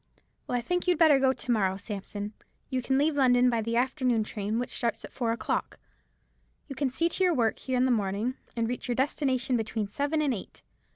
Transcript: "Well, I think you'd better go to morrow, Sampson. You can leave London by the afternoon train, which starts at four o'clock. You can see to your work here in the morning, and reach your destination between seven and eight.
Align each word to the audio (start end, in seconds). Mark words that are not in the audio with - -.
"Well, 0.47 0.57
I 0.57 0.61
think 0.61 0.87
you'd 0.87 0.97
better 0.97 1.19
go 1.19 1.31
to 1.31 1.51
morrow, 1.51 1.77
Sampson. 1.77 2.33
You 2.71 2.81
can 2.81 2.97
leave 2.97 3.15
London 3.15 3.51
by 3.51 3.61
the 3.61 3.75
afternoon 3.75 4.23
train, 4.23 4.57
which 4.57 4.71
starts 4.71 5.05
at 5.05 5.13
four 5.13 5.31
o'clock. 5.31 5.77
You 6.67 6.73
can 6.75 6.89
see 6.89 7.07
to 7.07 7.23
your 7.23 7.35
work 7.35 7.59
here 7.59 7.77
in 7.77 7.85
the 7.85 7.91
morning, 7.91 8.33
and 8.55 8.67
reach 8.67 8.87
your 8.87 8.95
destination 8.95 9.57
between 9.57 9.87
seven 9.87 10.19
and 10.23 10.33
eight. 10.33 10.63